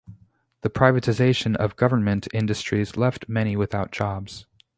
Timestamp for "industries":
2.33-2.97